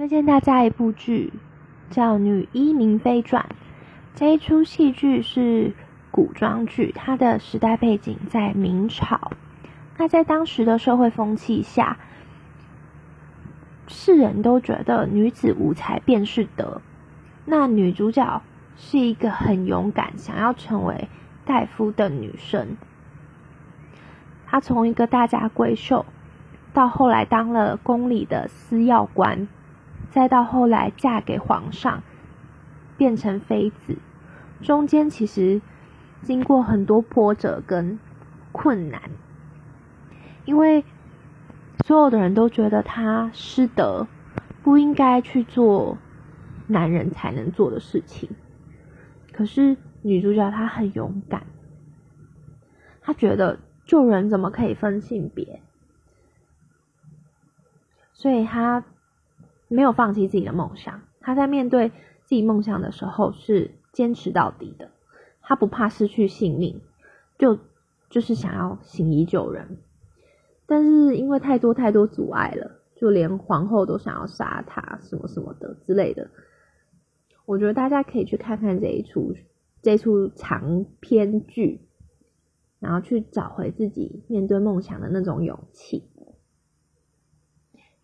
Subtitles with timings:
[0.00, 1.30] 推荐大家一部剧，
[1.90, 3.44] 叫《女医明妃传》。
[4.14, 5.74] 这一出戏剧是
[6.10, 9.32] 古装剧，它的时代背景在明朝。
[9.98, 11.98] 那在当时的社会风气下，
[13.88, 16.80] 世人都觉得女子无才便是德。
[17.44, 18.40] 那女主角
[18.78, 21.10] 是一个很勇敢，想要成为
[21.44, 22.78] 大夫的女生。
[24.46, 26.06] 她从一个大家闺秀，
[26.72, 29.46] 到后来当了宫里的司药官。
[30.10, 32.02] 再到后来嫁给皇上，
[32.96, 33.96] 变成妃子，
[34.60, 35.62] 中间其实
[36.22, 37.98] 经过很多波折跟
[38.50, 39.02] 困难，
[40.44, 40.84] 因为
[41.84, 44.08] 所有的人都觉得她失德，
[44.64, 45.96] 不应该去做
[46.66, 48.30] 男人才能做的事情。
[49.32, 51.44] 可是女主角她很勇敢，
[53.00, 55.62] 她觉得救人怎么可以分性别，
[58.12, 58.84] 所以她。
[59.70, 61.90] 没有放弃自己的梦想，他在面对
[62.24, 64.90] 自己梦想的时候是坚持到底的。
[65.40, 66.80] 他不怕失去性命，
[67.38, 67.58] 就
[68.08, 69.78] 就是想要行医救人。
[70.66, 76.30] 但是因为太多太多阻碍了，就连皇后都想要杀他，什么什么的之类的。
[77.46, 79.34] 我觉得大家可以去看看这一出
[79.82, 81.80] 这出长篇剧，
[82.78, 86.04] 然后去找回自己面对梦想的那种勇气。